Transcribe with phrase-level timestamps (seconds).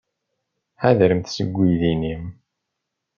[0.81, 2.15] Ḥadremt seg uydi-nni!